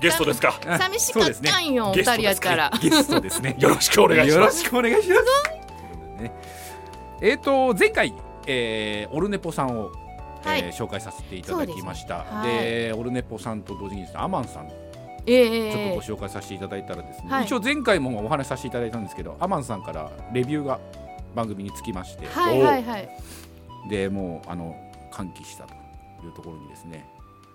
[0.00, 0.52] ゲストですか？
[0.78, 2.70] 寂しかったんよ、二人やったら。
[2.80, 3.56] ゲストですね。
[3.60, 4.60] よろしくお願いしよろます。
[4.62, 6.22] しくお願いします。
[6.22, 6.32] ね
[7.20, 8.14] えっ、と前回、
[8.46, 9.90] えーオルネポさんを、
[10.44, 12.24] はいえー紹介させていただきました。
[12.44, 14.74] でですねオルネポさんと同時にアマンさんちょ
[15.26, 20.78] ええっとご紹介させていただいたらですね、はい一応前回もお話しさせていただいたんですけどアマンさんからレビューが
[21.34, 23.08] 番組につきまして、はいはいはい。
[23.90, 24.76] でもうあの
[25.10, 25.74] 歓喜したと
[26.26, 27.08] いうところにですね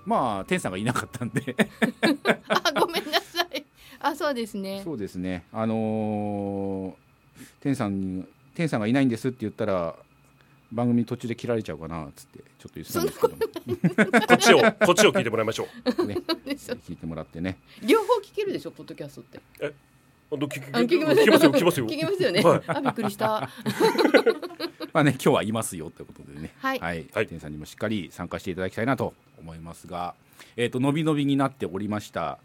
[0.05, 1.55] まあ天さんがいなかったんで
[2.47, 3.65] あ、ごめんなさい。
[3.99, 4.81] あ、そうですね。
[4.83, 5.45] そうですね。
[5.53, 9.95] あのー、天さんに天さんがいないんですって言ったら
[10.71, 16.05] 番組途中で切られちゃうかなっつってちょっと言ってたんですけども こっちをこっちを聞いてもらいましょう。
[16.05, 17.57] ね聞いてもらってね。
[17.81, 19.39] 両方聞けるでしょ、ポッドキャストって。
[20.31, 21.85] あど聞きあ聞きま聞きますよ聞きますよ。
[21.87, 22.41] 聞きますよね。
[22.41, 23.49] はいあ、びっくりした。
[24.93, 26.51] まあね今日はいますよということでね。
[26.59, 27.05] はいはい。
[27.13, 30.13] はい天さんにもしっかり参加していただきたいなと思いますが、
[30.55, 32.37] えっ、と伸び伸びになっておりました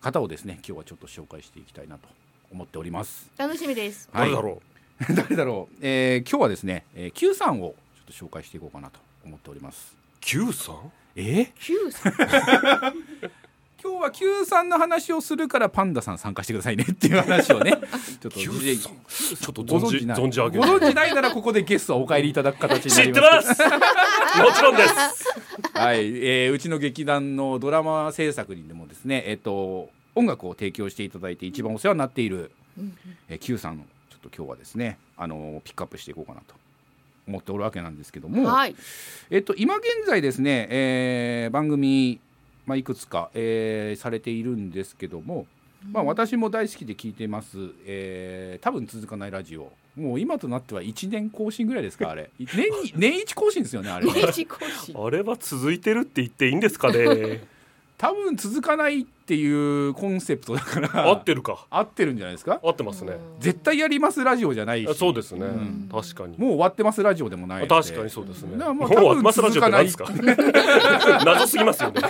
[0.00, 2.08] 方をですね今日はちょっと紹介していきたいなと
[2.52, 3.30] 思っております。
[3.36, 4.08] 楽しみです。
[4.12, 4.62] はい誰だろ
[5.14, 5.76] 誰だろう？
[5.80, 9.94] えー今日はですね、えー、Q さんをちょっと紹介していこうかなと思っております。
[9.94, 9.98] う。
[10.20, 10.92] Q さん？
[11.16, 11.22] え？
[11.22, 12.12] ーキューさん。
[13.80, 17.78] 今日は Q さんの話をするからパンダさん参加してくださいねっていう話をね
[18.20, 18.40] ちょっと。
[18.40, 23.62] ちょっとご存じない存じ上げご存知ないならここでゲストはお帰りいただく形になり知ってますます。
[24.42, 24.94] もちろんです。
[25.74, 32.50] はい、えーうちの劇団のドラマ制作にでもですねえっ、と音楽を提供していただいて一番お世話になっている、
[33.28, 33.76] えー Q さんを
[34.10, 36.56] ちょっと今日はですねあのピックアップしていこうかなと
[37.28, 38.74] 思っておるわけなんですけども、はい。
[39.30, 42.20] えっと、今現在ですね、えー番組、
[42.68, 45.46] まあ、いくつか、えーされているんですけども、
[45.90, 54.94] まあ、私も大好きで聞いてます、えー多分続かないラジオもう今となっては1年更新ぐらいですかあれ 年に年一更新ですよねあれね年一更新。
[54.96, 57.42] あれは続いてるって言っていいんですかね。
[57.98, 59.48] 多分続かないってい
[59.88, 61.66] うコンセプトだから合ってるか。
[61.68, 62.60] 合ってるんじゃないですか？
[62.62, 63.14] 合ってますね。
[63.40, 65.88] 絶対やりますラジオじゃないしあそうですねん。
[65.90, 66.38] 確かに。
[66.38, 68.52] もう終わってますラジオでもない確かにそうですね。
[68.52, 70.06] だからまあもう多分マスラジオって何ですか？
[71.26, 72.00] 謎すぎますよね。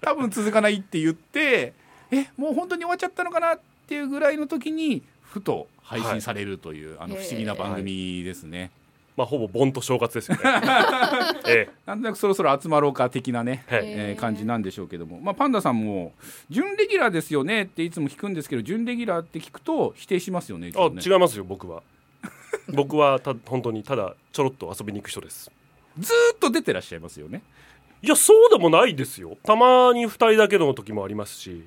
[0.00, 1.72] 多分続かないって言って
[2.10, 8.70] えもう本当に終わっちゃったのかなっていうぐらいの時にふと配信されるという、あのへー不思議な番組ですね、
[9.16, 10.42] まあほぼ盆と正月ですよね。
[11.46, 13.74] えなんとなくそろそろ集まろうか的なね、え。
[13.74, 13.84] はい。
[13.86, 16.12] えー感じなんでしょうけども、まあ、パンダさんも
[16.48, 21.82] 準レギュラーですよねっていつも聞くんですけど準レギュラーって聞くと否定しますよねいつあ違いますよ僕は。
[22.68, 25.50] 僕はた本当にただちょろっと遊びに行く人です。
[25.98, 27.42] ずーっと出てらっしゃいますよね
[28.02, 29.36] いやそうでもないですよ。
[29.42, 31.64] たまに二人だけの時もありますし。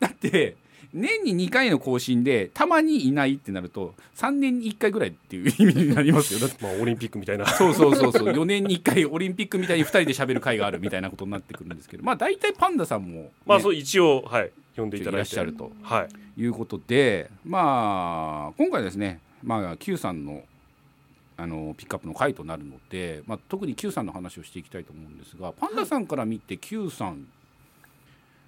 [0.00, 0.56] だって
[0.92, 7.46] 年に2回の更新でたまにいないってなると3年に1回ぐらいっていう意味になりますよだってまあオリンピックみたいな。
[7.46, 15.22] そうそうそうそう4年に1回オリンピックみたいに2人で喋る会があるみたいなことになってくるんですけどまあ大体パンダさんも、ね、まあそう一応はい呼んでいたいらだい。
[15.22, 16.02] ってしゃるとは
[16.36, 16.40] い。
[16.40, 20.42] いうことでまあ今回ですねまあ Q さんの、
[21.42, 27.26] あのピックアップの回となるので、まあ、特に Q さんの話をしていきたいと思うんですがパンダさんから見て Q さん、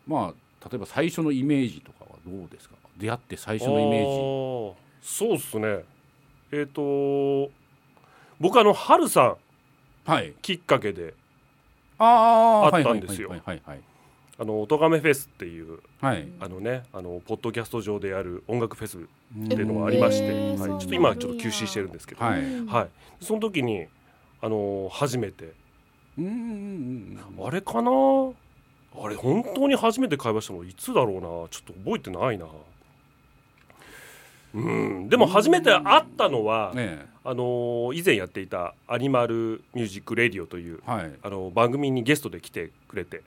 [0.06, 0.34] まあ
[0.70, 2.76] 例えば最初のイメージとかはどうですか？
[2.96, 4.76] 出会って最初のイメージ。
[5.02, 5.84] そうっすね。
[6.52, 7.50] えっ、と
[8.38, 9.36] 僕あの春さん
[10.06, 10.32] はい。
[10.40, 11.14] きっかけで
[11.98, 13.30] ああったんですよ。
[13.30, 13.80] はいはいはい。
[14.38, 16.28] あの「おとがめフェス」っていうはい、はい。
[16.40, 19.06] あのねあのポッドキャスト上でやる音楽フェス
[19.38, 19.48] っうん。
[19.48, 22.44] ていうのがありまして、はい、ちょっと今はちょっと休止してるんですけど、はい。
[23.20, 23.86] その時に
[24.40, 25.52] あの初めて。
[26.18, 27.46] うんうんうんうん。
[27.46, 27.90] あれかな？
[28.96, 31.20] あれ本当に初めて会話したのいつだろうな？
[31.20, 32.46] ちょっと覚えてないな。
[34.54, 35.08] うん。
[35.08, 41.10] でも初めて会ったのは、ねあの以前やっていた「アニマルミュージック・レディオ」というえはい。
[41.22, 43.22] あの番組にゲストで来てくれて、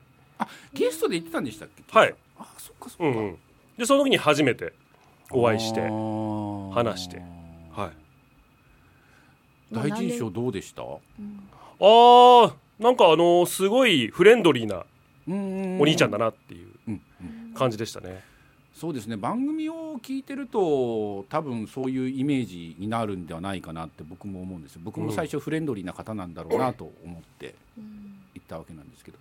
[0.72, 1.82] ゲストで言ってたんでしたっけ？
[1.90, 3.38] はい、あそっかそっか、うんうん、
[3.76, 4.72] でその時に初めて
[5.30, 7.22] お会いして話して。
[7.72, 9.74] はい。
[9.74, 10.82] 第一印象どうでした？
[10.82, 14.84] あーなんかあのすごいフレンドリーな
[15.80, 17.54] お兄ちゃんだな、なっていううんうん。
[17.54, 18.22] 感じでしたね。
[18.74, 19.16] そうですね。
[19.16, 24.80] 番組を聞いてると多分そういうイメージになるんではないかなって僕も思うんですよ。
[24.84, 27.56] 僕も最初フレンドリーな方なんだろうなと思って
[28.34, 29.18] 行ったわけなんですけど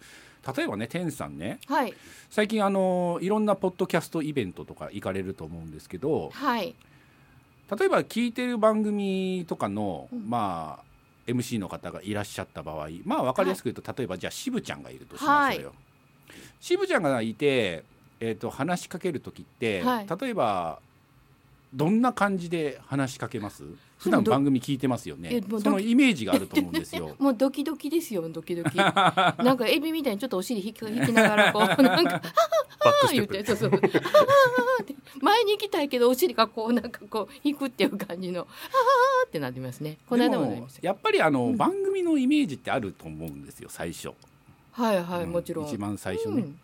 [0.55, 1.59] 例えばね天さんね。
[1.67, 1.93] はい。
[2.29, 6.75] 最近あのいろんなポッドキャストイベントとか行かれると思うんですけどはい。
[7.77, 10.29] 例えば聞いてる番組とかの、うん。
[10.29, 10.87] まあ
[11.29, 15.73] MC の方がいらっしゃった場合まあ分かりやすく言うと、例えばじゃあ渋ちゃんがいるとしましょうよ。
[16.61, 17.83] 渋ちゃんがいて、
[18.19, 20.07] えー、と話しかける時って、はい。
[20.21, 20.79] 例えば
[21.73, 23.63] どんな感じで話しかけます？
[23.97, 25.41] 普段ど番組聞いてますよね。
[25.61, 27.15] そのイメージがあると思うんですよ。
[27.19, 28.77] もうドキドキですよドキドキ。
[28.77, 33.71] なんかエビみたいにちょっとお尻引き引きながらこう なんか バックあ言ってそうそう。
[35.21, 39.97] 前に行きたいけどお尻がこうなんかこう引くっていう感じのあーってなってますね。
[40.07, 41.57] この間もやっぱりあの、うん。
[41.57, 44.09] 番組のイメージってあると思うんですよ最初。
[44.73, 45.67] はいはい、うんもちろん。
[45.67, 46.41] 一番最初ね。
[46.43, 46.59] うん。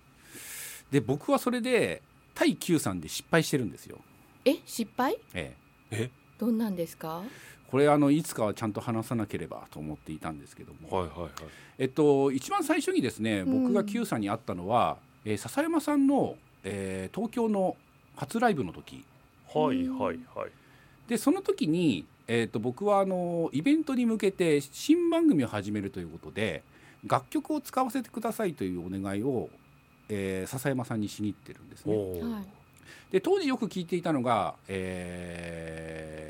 [0.92, 2.04] で僕はそれで
[2.36, 3.98] 対 Q さんで失敗してるんですよ。
[4.46, 5.18] え失敗？
[5.34, 5.56] え
[5.90, 6.04] え。
[6.04, 6.23] え？
[6.38, 7.24] どんなんですか？
[7.70, 11.32] これあのいつかはちゃんと話さなければと思っていたんですけども、はいはいはい。
[11.80, 17.76] えっと、一番最初にですねうん僕が Q さんに会ったのは、えー笹山さんの、えー東京の
[18.16, 19.04] 初ライブの時
[19.54, 20.52] はいはいはい。
[21.08, 26.62] でその時に、えー、と僕はあのイベントに向けて新番組を始めるということで
[27.06, 29.50] 楽曲を使わせてくださいというお願いを、
[30.10, 31.96] えー笹山さんにしに行ってるんですね。
[33.12, 36.30] で当時よく聞いていたのがえ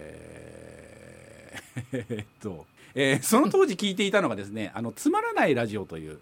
[1.75, 6.19] ー えーっと、えーその当時聞いていたのがですね「あのつまらないラジオ」という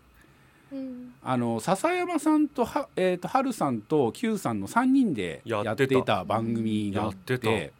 [0.72, 1.14] うん。
[1.24, 7.74] あの笹山さんとは、えー、と春さんと Q さんの3人でやってやってたた番組があってやって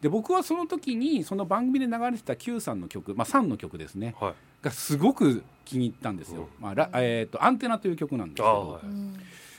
[0.00, 4.34] で僕はその時にその番組で流れてた Q さんの曲、まあ、3の曲ですねはい。
[4.62, 6.48] がすごく気に入ったんですよ。
[6.58, 8.80] まあらえー、とアンテナという曲なんですけど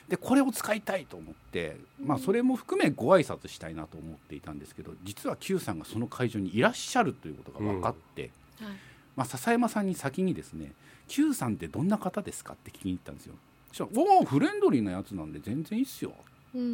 [0.08, 8.72] でこれを使いたいと思って、まあ、それも含めご挨拶したいなと思っていたんですけど実は Q さんがその会場にいらっしゃるということが分かって、はい。
[9.16, 10.74] まあ、笹山さんに先にですね
[11.08, 13.36] 「Q さんってどんな方ですか?」って聞きに行ったんですよ。
[13.70, 16.14] そしたら「おおフレンドリーなやつなんで全然いいっすよ、
[16.54, 16.62] うん。
[16.62, 16.66] う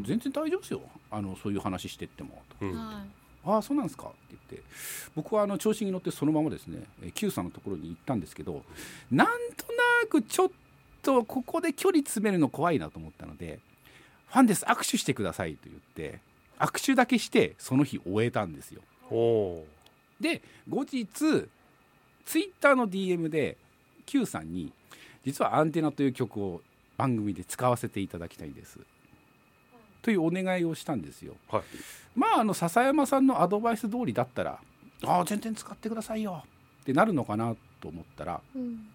[0.00, 0.04] ん。
[0.06, 0.82] 全然大丈夫ですよ。
[1.10, 3.04] あのそういう話してっても」とうんは
[3.44, 4.62] ああそうなんですか」って言って。
[5.14, 8.64] 僕はあの調子に乗ってそのままですねえー Q さんのところに行ったんですけど
[9.10, 9.66] なんと
[10.02, 10.50] なくちょっ
[11.04, 13.60] とここで距離詰めるの怖いなと思ったので
[14.28, 16.20] 「ファンです握手してください」と言って
[16.58, 18.82] 握手だけしてその日終えたんですよ。
[20.20, 21.48] で後日ツ
[22.38, 23.56] イッターの DM で
[24.06, 24.72] Q さんに
[25.24, 26.62] 実は「アンテナ」という曲を
[26.96, 28.78] 番組で使わせていただきたいんです
[30.02, 31.34] というお願いをしたんですよ。
[31.50, 31.56] ー。
[31.56, 31.64] はい。
[32.14, 34.60] まああの笹山さんのアドバイス通りだったら
[35.04, 36.44] 「ああ全然使ってくださいよ」
[36.82, 38.88] ってなるのかなと思ったらいうん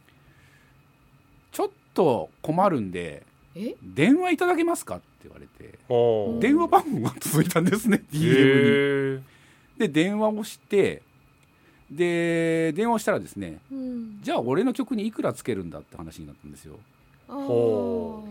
[1.52, 1.70] ちょっ
[2.00, 3.24] と困るんで
[3.56, 3.76] え？
[3.84, 5.78] 電話いただけますかって言われて
[6.40, 9.24] 電話番号が届いたんですね DM に。
[9.78, 11.02] で電話をして
[11.92, 14.20] で電話をしたらですねうん。
[14.22, 16.80] じゃあ俺の曲にいくらつけるんだって話になったんですよ。
[17.28, 18.24] こ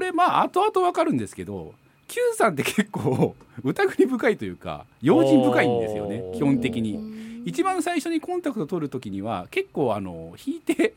[0.00, 1.72] れまあ後々わかるんですけど
[2.08, 6.96] Q さんって結構疑り深いというか用心深いんですよね基本的ーに。
[6.96, 7.42] うん。
[7.46, 10.92] 一番最初にコンタクト取る時には結構あの引いて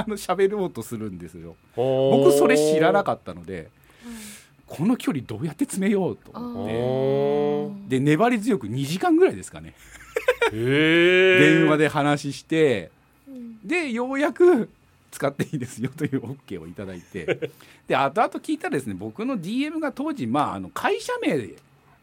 [0.00, 1.56] あの喋ろうとするんですよ。
[1.76, 3.68] 僕僕それ知らなかっったので
[4.66, 6.74] この距離どうやって詰めようとた思って。
[6.74, 9.74] おで粘り強く2時間ぐらいですかね。
[10.52, 12.90] 電話で話して
[13.28, 13.58] うん。
[13.66, 14.68] でようやく
[15.10, 17.50] 使っていいですよという OK をいただいて。
[17.86, 21.56] で後々聞いたらですね僕の DM が当時まああの会社名で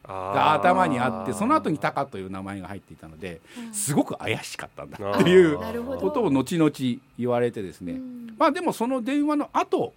[0.08, 3.42] が頭にあってその後にタカという名前が入っていたので
[3.74, 6.72] すごく怪しかったんだっていうことを後々
[7.20, 8.36] 言われてですね、うん。
[8.38, 9.94] まあでもその電話の後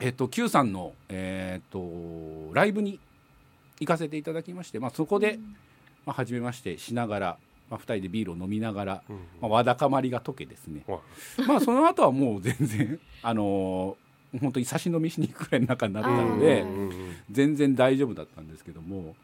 [0.00, 2.98] えっと Q さんのえっとライブに
[3.80, 5.38] 行かせていただきまして、まあ、そこで、
[6.06, 7.38] まあ、初めましてしながら、
[7.70, 11.00] まあ、2人でビールを飲みながら、うんまあ、わだかまりが解けですね、は
[11.38, 11.46] い。
[11.46, 14.05] まあその後はもう全然あのー
[14.38, 16.64] 本当に差し飲みしに行くくらいの仲になったので
[17.30, 19.14] 全然大丈夫だったんですけども。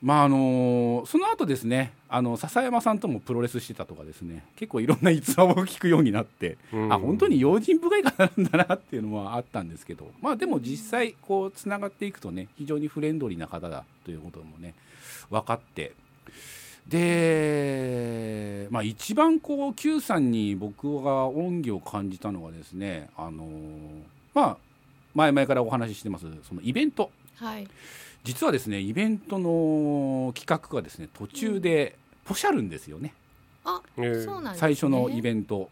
[0.00, 4.44] まああのーその後ですねあの笹山さんともプロレスしてたとかですね。
[4.54, 6.92] 結構いろんな逸話を聞くようになって、うん。
[6.92, 10.10] あ本当に用心深い方なんだなっていうのはあったんですけど。
[10.20, 14.74] まあでも実際こうつながっていくとね非常にフレンドリーな方だということもね
[15.30, 15.92] 分かって
[16.88, 23.46] で、まあ、一番こう Q さんに僕が恩義を感じたのはですねあの
[24.34, 24.56] まあ
[25.14, 27.68] 前々からお話ししてますそのイベントはい。
[28.24, 33.14] 実はですねイベントの企画がですね途中でポシャるんですよね、
[34.30, 34.58] うなんですね。
[34.58, 35.70] 最初のイベント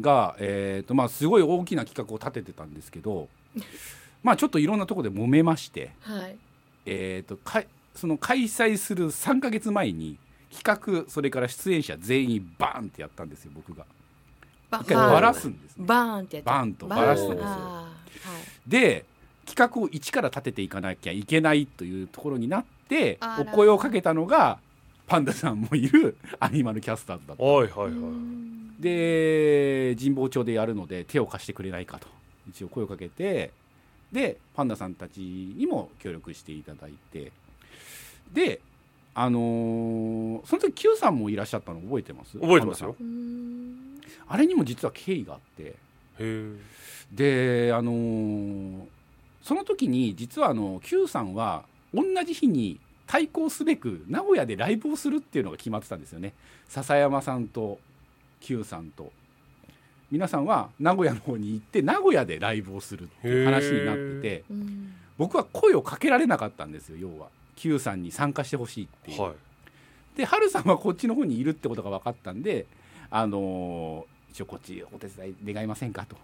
[0.00, 3.28] が、えーとまあ、すごい大きな企画を立ててたんですけど
[4.22, 6.36] まあちょっといろんなところで揉めまして、はい。
[6.86, 10.16] えー、とかその開催する3か月前に
[10.52, 13.84] 企画それから出演者全員バーンってやったんですよ僕が。
[14.70, 15.84] バ一回バラすんですね。
[15.86, 17.44] バーンってやったバーンとバラすんですよ。
[17.46, 19.04] あーで
[19.46, 24.58] 企画を一から立てていかなきゃいけないというところになってお声をかけたのが
[25.06, 27.42] パンダさんもいる アニマルキャスターズだった。
[27.42, 28.82] はいはいはい。
[28.82, 32.06] で神保町でやるので手を貸してくれないかと。
[32.48, 33.50] 一応声をかけて
[34.12, 37.32] でパンダさんたちにも協力していただいて。
[38.32, 38.60] で
[39.14, 42.38] あのーその時 Q さんもいらっしゃったの覚えてます？
[42.38, 42.94] 覚えてますよ。
[44.28, 45.74] あれにも実は経緯があって。
[47.12, 48.82] であのー
[49.42, 56.34] その時に実はあの Q さんは同じ日に対抗すべく名古屋でライブをするっていうのが決まってたんですよね。
[56.68, 57.78] 笹山さんと
[58.40, 59.10] Q さんと。
[60.10, 64.44] 皆さんは名古屋の方に行って名古屋でライブをするっていう話になってて。
[64.50, 64.92] うん。
[65.18, 67.28] 僕は声をかけられなかったんですよ要は
[67.60, 69.32] Q さんに参加してほしいっていう、はい。
[70.16, 72.66] で春さんはこっちの方にいるってことが分かったんで
[73.10, 76.16] あのー一応こっちお手伝い願いませんかと、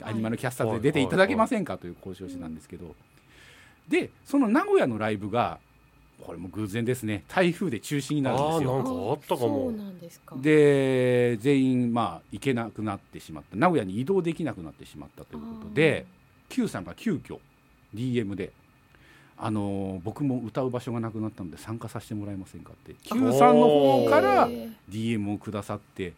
[0.00, 0.12] はい。
[0.12, 2.94] アニマルキャスターズで出ていただけませんかという交渉をしてたんですけど、
[3.88, 5.58] でその名古屋のライブが
[6.22, 7.24] これも偶然ですね。
[7.28, 8.76] 台風で中止になるんですよ。
[8.76, 10.36] あーなんかあったかそうもなんですか。
[10.38, 13.56] で全員まあ行けなくなってしまった。
[13.56, 16.06] 名古屋に移動できなくなってしまったということで
[16.48, 17.38] Q さんが急遽
[17.94, 18.52] DM で
[19.36, 22.94] あのー僕も歌う場所がなくなったので参加させてもらえませんかって。
[23.02, 26.12] Q さんの方からへ DM をくださって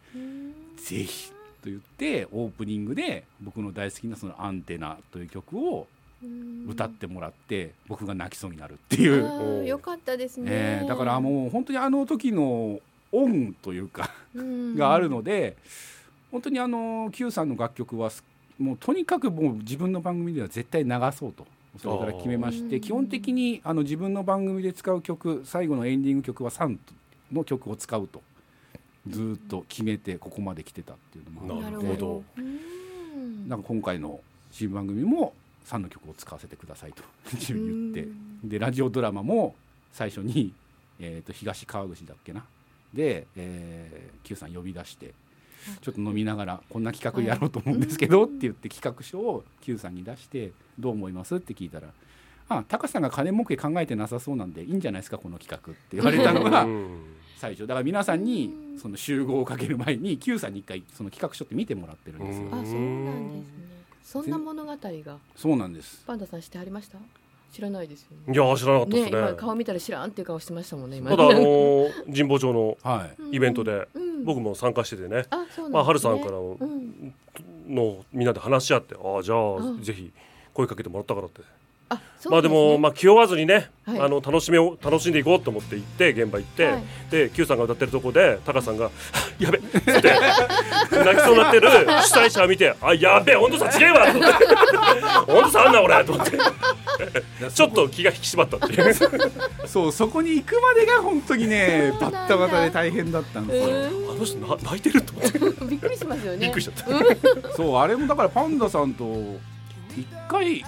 [0.77, 5.87] ぜひと言ってオープニングで僕の大好きなその「アンテナ」という曲を
[6.23, 6.67] うん。
[6.69, 10.47] 歌ってもらって僕が泣きそうになるっていう、よかったですね。
[10.51, 12.81] えーだからもう本当にあの時の
[13.13, 14.77] 恩というかうん。
[14.77, 15.57] があるので
[16.31, 18.25] 本当にあの Q さんの楽曲はす
[18.59, 21.47] もうとにかくもう自分の番組では絶対流そうと
[21.79, 26.79] それから決めまして基本的にあの自分の番組で使う曲最後のエンディング曲はサン
[27.33, 28.23] の曲を使うと。
[29.09, 31.87] ずーっと決めてここまで来てたっていうのもあるので。
[31.87, 32.25] なるほど。
[32.37, 33.49] うん。
[33.49, 35.33] なんか今回の新番組も
[35.65, 37.05] サンの曲を使わせてくださいと
[37.49, 38.09] 言って。
[38.43, 39.55] でラジオドラマも
[39.93, 40.53] 最初に、
[40.99, 42.45] えー、と東川口だっけな？
[42.93, 45.13] で、えー、Q さん呼び出して
[45.81, 51.89] ちょっと飲みながらこんな企画やろうと思うんですけどって言って企画書を Q さんに出してどう思いますって聞いたら
[52.49, 56.99] 「あ高さんが金儲け考えてなさそうなんでいいんじゃないですかこの企画」って言われたのがうん
[57.39, 57.67] 最初。
[57.67, 58.51] だから皆さんに
[58.81, 62.47] その集合をかける前に Q さんに一回その企画書って見てもらってるんですよ。
[62.51, 63.55] あ、そうなんですね。
[64.03, 65.19] そんな物語が。
[65.37, 66.03] そうなんです。
[66.07, 66.97] パンダさんしてありました？
[67.57, 68.39] 知らないですよいね。
[68.39, 69.19] や知らなかったでね、すね。
[69.19, 70.99] 今顔見たら知らんっていう顔してましたもんね。
[70.99, 71.11] 今。
[71.11, 73.37] ただあのー 神保町のはい。
[73.37, 75.09] イベントでうん僕も参加しててね。
[75.09, 75.69] うなんですね。
[75.71, 77.15] まあ春さんからうん。
[77.69, 79.83] のみんなで話し合ってああじゃうんあ。
[79.85, 80.11] ぜひ
[80.53, 81.41] 声かけてもらったからって。
[81.89, 84.01] あ、そうまあでもまあ気負わずにねはい。
[84.01, 86.83] あの楽しめを楽しんでいこうと思って行って現場行ってはい。
[87.11, 88.91] で Q さんが歌ってるとこでタカさんが
[89.39, 90.03] 「やべっ」つって泣
[91.17, 94.45] きそうになってる主催者を見て「あやべえ温度差違えわ」と思って
[95.33, 96.33] 「温度差あんな俺」と思って
[97.55, 98.95] ちょっと気が引き締まったっていう。
[99.67, 103.77] そうそこに行くまでが本当にねバッタバタで大変だったんですよ。
[103.77, 105.39] うあの人な泣いてると思って。
[105.65, 106.39] んびっくりしますよね。
[106.39, 107.55] びっくりしちゃった。
[107.55, 109.39] そうあれもだからパンダさんと1
[110.29, 110.65] 回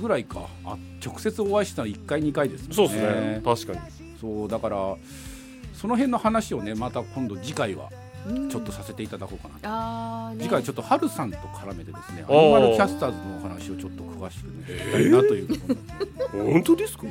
[0.00, 0.46] ぐらいか。
[0.64, 2.74] あ直接お会いしたの1回2回ですもんね。
[2.74, 3.42] そうですね。
[3.44, 3.80] 確かに。
[4.20, 4.96] そうだから
[5.74, 7.88] その辺の話をねまた今度次回は。
[8.02, 8.07] うん
[8.50, 10.34] ちょっとさせていただこうかなと。
[10.36, 10.42] ね。
[10.42, 15.74] 次回ちょっとハルさんと絡めてですね、アニマルキャスターズのお話をちょっと詳しくね、聞きたいなということ
[16.44, 17.04] で本当ですか？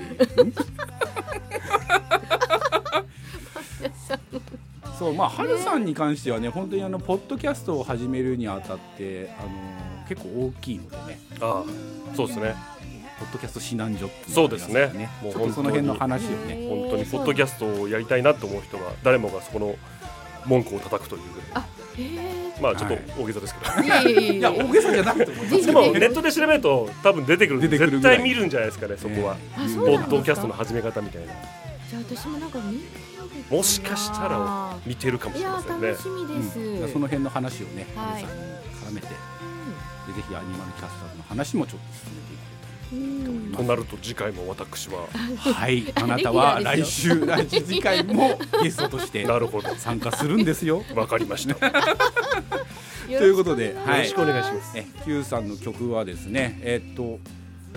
[4.97, 9.49] そうまあ、ハルさんに関してはね、本当にあのポッドキャストを始めるにあたって、あの
[10.09, 12.55] 結構大きいのでね、ああそうですね。
[13.19, 14.73] ポッドキャスト指南所っていのそうですね。
[14.73, 19.75] がありますからちょっとその辺の話をね、本当にポッドキャストをやりたいなと思う人が誰もがそこの
[20.47, 21.21] 文句を叩くという。
[21.33, 21.65] ぐらい
[22.61, 30.07] まあちょっと大げさですけど、いやいやいや大げさじゃなくても、でもネットで調べると多分出てくるてくる絶対見るんじゃないですかねそこは、あそうポなんですか。
[30.07, 31.33] ッドキャストの始め方みたいな。
[31.89, 32.59] じゃあ私もなんか
[33.49, 35.87] もしかしたら見てるかもしれませんね。
[35.89, 36.89] 楽しみです、うん。
[36.93, 38.23] その辺の話をね、はい。
[38.23, 38.33] ハルさ
[38.89, 42.21] んに絡めて、でぜひアニマルキャスターズの話もちょっと進め
[43.55, 45.07] となると次回も私は。
[45.37, 49.75] はい、 あなたは来週、来週次回もゲストとしてなるほど。
[49.75, 50.83] 参加するんですよ。
[50.95, 51.67] わかりました。
[53.11, 54.01] よということで、はい。
[54.01, 57.19] ろしくお願いします、え Q さんの曲はですねえっと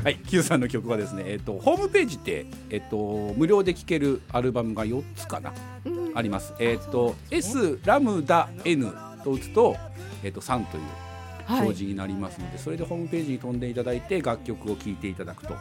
[0.02, 5.52] はい Q さんの曲はですねえっとホームページでえっと無料で聴けるアルバムが4つかな。
[5.84, 6.12] うん。
[6.14, 6.54] あります。
[6.58, 8.92] えっと S ラムダ N
[9.24, 9.76] と打つと
[10.22, 11.09] えっと3というはい
[11.58, 15.54] 表示になりますので、それでホームページに飛んでいただいて楽曲を聴いていただくと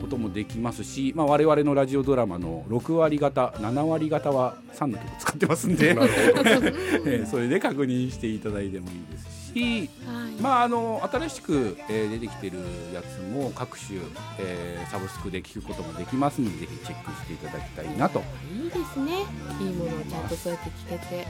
[0.00, 5.96] こともできますし、まあ、我々のラジオドラマの6割方7割方は3の曲使ってますんで。
[7.30, 10.32] それで確認していただいてもいいですし、はい。
[10.40, 12.58] まあ、あの新しく、えー出てきてる
[12.94, 13.98] やつも各種、
[14.38, 19.24] えーサブスクで聴くこともできますのでぜひチェックしていただきたいなといいですね。
[19.60, 21.26] いいものをちゃんとそうやって聞けて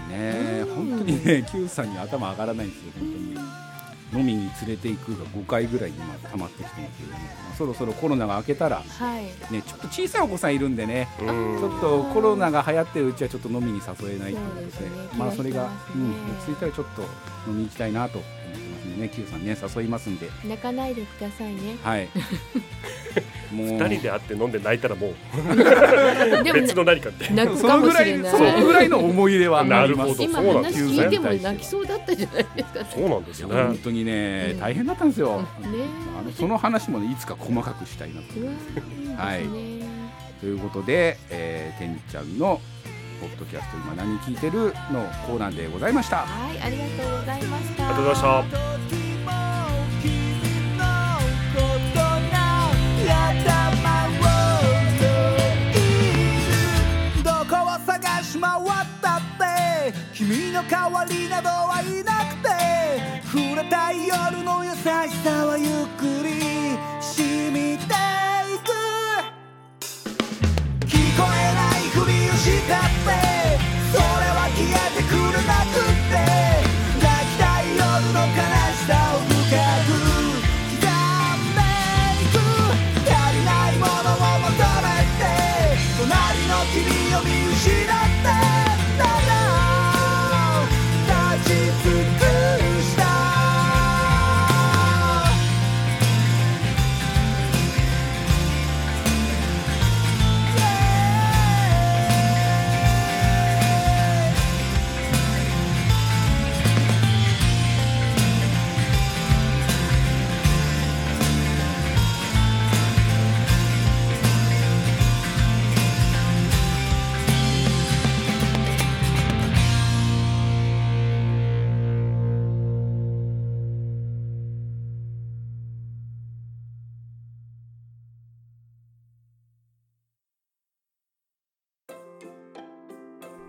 [0.00, 0.64] ね。
[0.66, 0.74] うん。
[0.90, 3.54] 本当にね Q さんに頭上がらないんですよ本当に。
[4.14, 9.24] 飲みに連れて行くが5回ぐらい今溜まってきてますけど、ね、まあそろそろコロナが明けたら、はい。
[9.52, 11.58] ね、ちょっと小さいお子さんいるんでねうん。
[11.58, 17.08] ちょっとコロナが流行ってるうちはちょっと飲みに誘えないということでねまあそれが、うん、落ち着いたらちょっと飲
[17.48, 20.30] みに行きたいなと思ってますんでね Q さんね誘いますんで。
[20.44, 21.76] 泣かないでくださいね。
[21.82, 22.08] はい
[23.54, 23.66] もう。
[23.68, 25.14] 二人で会って飲んで泣いたらもう。
[26.52, 27.32] 別の何かって。
[27.32, 28.30] 泣くかもしれない。
[28.32, 30.22] そのぐらいの思い出はあります。
[30.22, 32.84] 今そうなんです話聞いても泣きそうだったじゃないですか。
[32.84, 33.24] そうなん。
[33.24, 35.46] ですよね本当にね、大変だったんですよ、ね。
[36.18, 38.40] あのその話もねいつか細かくしたいなと。
[38.40, 38.54] うわい。
[38.54, 39.16] いですね。
[39.16, 39.84] はい
[40.40, 42.60] ということで、えー、てんちゃんの
[43.18, 46.18] ポッドキャスト今何聞いてるのコーナーでございました。
[46.18, 47.88] はいありがとうございました。
[47.88, 48.93] ありがとうございました
[60.14, 62.54] 君の代わりなどはいなくて。
[63.34, 64.76] 触れたい夜の優し
[65.24, 66.33] さはゆっくり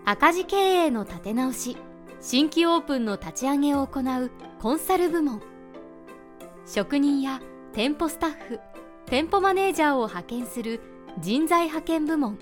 [0.08, 1.76] 赤字経営の立て直し。
[2.20, 4.30] 新規オープンの立ち上げを行う
[4.62, 5.42] コンサル部門。
[6.64, 7.40] 職人や
[7.72, 8.60] 店舗スタッフ
[9.06, 10.80] 店舗マネージャーを派遣する
[11.18, 12.38] 人材派遣部門。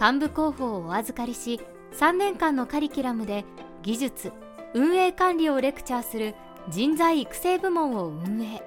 [0.00, 1.60] 幹部候補をお預かりし
[1.94, 3.44] 3年間のカリキュラムで
[3.82, 4.32] 技術
[4.74, 6.36] 運営管理をレクチャーする
[6.68, 8.62] 人材育成部門を運営。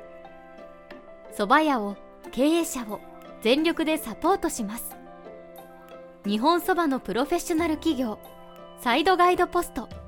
[1.38, 1.96] 蕎麦屋を
[2.34, 3.00] 経営者を
[3.42, 5.03] 全力でサポートします。
[6.26, 8.18] 日本そばのプロフェッショナル企業
[8.80, 10.03] サイドガイドポスト。